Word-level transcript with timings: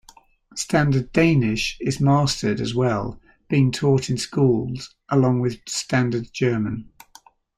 Standard 0.55 1.11
Danish 1.11 1.77
is 1.79 1.99
mastered 2.01 2.59
as 2.59 2.73
well, 2.73 3.21
being 3.49 3.71
taught 3.71 4.09
in 4.09 4.17
schools 4.17 4.95
along 5.11 5.41
with 5.41 5.59
Standard 5.69 6.27
German. 6.33 6.89